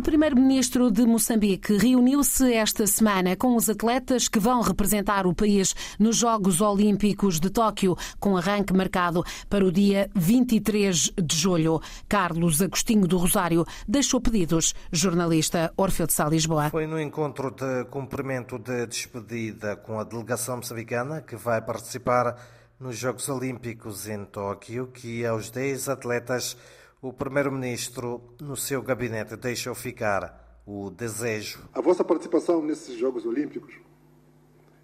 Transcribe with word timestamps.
O 0.00 0.02
primeiro-ministro 0.02 0.90
de 0.90 1.04
Moçambique 1.04 1.76
reuniu-se 1.76 2.54
esta 2.54 2.86
semana 2.86 3.36
com 3.36 3.54
os 3.54 3.68
atletas 3.68 4.28
que 4.28 4.38
vão 4.38 4.62
representar 4.62 5.26
o 5.26 5.34
país 5.34 5.74
nos 5.98 6.16
Jogos 6.16 6.62
Olímpicos 6.62 7.38
de 7.38 7.50
Tóquio, 7.50 7.94
com 8.18 8.34
arranque 8.34 8.72
marcado 8.72 9.22
para 9.46 9.62
o 9.62 9.70
dia 9.70 10.08
23 10.14 11.12
de 11.22 11.36
julho. 11.36 11.82
Carlos 12.08 12.62
Agostinho 12.62 13.06
do 13.06 13.18
Rosário 13.18 13.66
deixou 13.86 14.22
pedidos. 14.22 14.74
Jornalista 14.90 15.70
Orfeu 15.76 16.06
de 16.06 16.14
Sá 16.14 16.26
Lisboa. 16.30 16.70
Foi 16.70 16.86
no 16.86 16.98
encontro 16.98 17.50
de 17.50 17.84
cumprimento 17.90 18.58
de 18.58 18.86
despedida 18.86 19.76
com 19.76 20.00
a 20.00 20.04
delegação 20.04 20.56
moçambicana 20.56 21.20
que 21.20 21.36
vai 21.36 21.60
participar 21.60 22.36
nos 22.80 22.96
Jogos 22.96 23.28
Olímpicos 23.28 24.08
em 24.08 24.24
Tóquio 24.24 24.86
que 24.86 25.26
aos 25.26 25.50
10 25.50 25.90
atletas 25.90 26.56
o 27.02 27.14
Primeiro-Ministro, 27.14 28.20
no 28.40 28.56
seu 28.56 28.82
gabinete, 28.82 29.34
deixou 29.36 29.74
ficar 29.74 30.62
o 30.66 30.90
desejo. 30.90 31.66
A 31.72 31.80
vossa 31.80 32.04
participação 32.04 32.62
nesses 32.62 32.98
Jogos 32.98 33.24
Olímpicos 33.24 33.74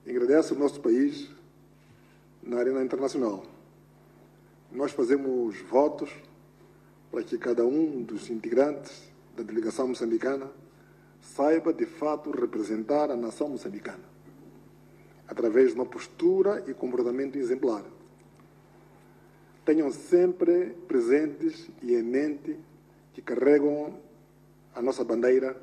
engrandece 0.06 0.54
o 0.54 0.58
nosso 0.58 0.80
país 0.80 1.30
na 2.42 2.58
arena 2.58 2.82
internacional. 2.82 3.44
Nós 4.72 4.92
fazemos 4.92 5.60
votos 5.60 6.10
para 7.10 7.22
que 7.22 7.36
cada 7.36 7.66
um 7.66 8.02
dos 8.02 8.30
integrantes 8.30 9.12
da 9.36 9.42
delegação 9.42 9.88
moçambicana 9.88 10.50
saiba 11.20 11.72
de 11.72 11.84
fato 11.84 12.30
representar 12.30 13.10
a 13.10 13.16
nação 13.16 13.50
moçambicana, 13.50 14.04
através 15.28 15.68
de 15.68 15.74
uma 15.74 15.86
postura 15.86 16.64
e 16.66 16.72
comportamento 16.72 17.36
exemplar 17.36 17.84
tenham 19.66 19.90
sempre 19.90 20.76
presentes 20.86 21.68
e 21.82 21.92
em 21.92 22.02
mente 22.02 22.56
que 23.12 23.20
carregam 23.20 23.98
a 24.74 24.80
nossa 24.80 25.02
bandeira 25.02 25.60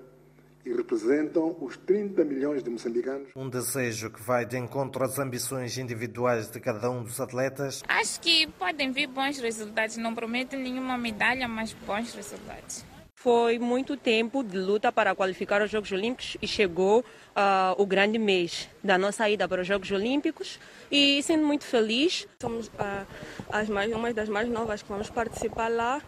e 0.66 0.74
representam 0.74 1.56
os 1.62 1.78
30 1.78 2.24
milhões 2.26 2.64
de 2.64 2.70
moçambicanos. 2.70 3.30
Um 3.36 3.50
desejo 3.50 4.10
que 4.10 4.22
vai 4.22 4.46
de 4.46 4.58
encontro 4.58 5.04
às 5.04 5.18
ambições 5.20 5.78
individuais 5.78 6.50
de 6.52 6.60
cada 6.60 6.90
um 6.90 7.04
dos 7.04 7.20
atletas. 7.20 7.82
Acho 7.88 8.20
que 8.20 8.48
podem 8.60 8.92
vir 8.92 9.08
bons 9.08 9.40
resultados. 9.40 9.98
Não 9.98 10.14
prometo 10.14 10.56
nenhuma 10.56 10.98
medalha, 10.98 11.48
mas 11.48 11.74
bons 11.86 12.14
resultados. 12.14 12.86
Foi 13.24 13.58
muito 13.58 13.96
tempo 13.96 14.44
de 14.44 14.58
luta 14.58 14.92
para 14.92 15.16
qualificar 15.16 15.62
os 15.62 15.72
Jogos 15.72 15.90
Olímpicos 15.94 16.36
e 16.42 16.46
chegou 16.46 17.00
uh, 17.00 17.82
o 17.82 17.86
grande 17.86 18.20
mês 18.20 18.68
da 18.84 18.98
nossa 18.98 19.30
ida 19.30 19.48
para 19.48 19.62
os 19.62 19.68
Jogos 19.68 19.90
Olímpicos 19.92 20.60
e 20.92 21.24
sendo 21.24 21.46
muito 21.48 21.64
feliz. 21.64 22.28
Somos 22.42 22.68
uh, 22.68 23.08
as 23.50 23.70
mais, 23.70 23.90
uma 23.94 24.14
das 24.14 24.28
mais 24.28 24.50
novas 24.50 24.84
que 24.84 24.90
vamos 24.90 25.10
participar 25.10 25.70
lá. 25.70 26.02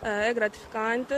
Uh, 0.00 0.06
é 0.06 0.32
gratificante 0.32 1.12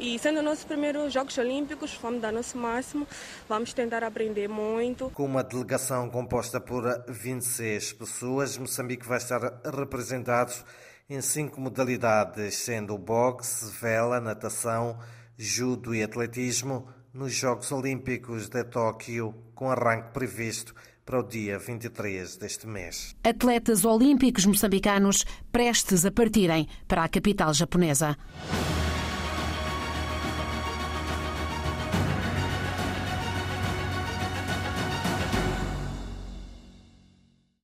e 0.00 0.18
sendo 0.18 0.42
nossos 0.42 0.64
primeiros 0.64 1.12
Jogos 1.12 1.38
Olímpicos, 1.38 1.96
vamos 2.02 2.20
dar 2.20 2.32
nosso 2.32 2.58
máximo, 2.58 3.06
vamos 3.48 3.72
tentar 3.72 4.02
aprender 4.02 4.48
muito. 4.48 5.08
Com 5.10 5.24
uma 5.24 5.44
delegação 5.44 6.10
composta 6.10 6.60
por 6.60 6.82
26 7.06 7.92
pessoas, 7.92 8.58
Moçambique 8.58 9.06
vai 9.06 9.18
estar 9.18 9.40
representado 9.72 10.52
em 11.10 11.22
cinco 11.22 11.58
modalidades, 11.58 12.54
sendo 12.56 12.94
o 12.94 12.98
boxe, 12.98 13.70
vela, 13.80 14.20
natação, 14.20 14.98
judo 15.38 15.94
e 15.94 16.02
atletismo, 16.02 16.86
nos 17.14 17.32
Jogos 17.32 17.72
Olímpicos 17.72 18.48
de 18.48 18.62
Tóquio, 18.64 19.34
com 19.54 19.70
arranque 19.70 20.12
previsto 20.12 20.74
para 21.06 21.18
o 21.18 21.22
dia 21.22 21.58
23 21.58 22.36
deste 22.36 22.66
mês. 22.66 23.16
Atletas 23.24 23.86
olímpicos 23.86 24.44
moçambicanos 24.44 25.24
prestes 25.50 26.04
a 26.04 26.10
partirem 26.10 26.68
para 26.86 27.04
a 27.04 27.08
capital 27.08 27.54
japonesa. 27.54 28.14